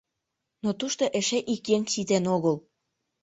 Но 0.63 0.69
тушто 0.79 1.03
эше 1.19 1.39
ик 1.53 1.63
еҥ 1.75 1.83
ситен 1.93 2.25
огыл. 2.35 2.55